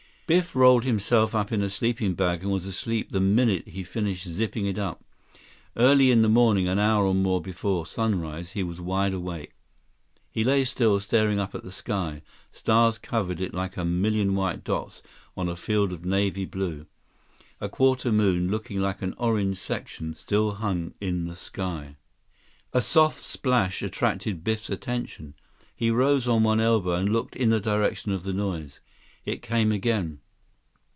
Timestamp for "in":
1.51-1.61, 6.09-6.21, 21.01-21.27, 27.35-27.49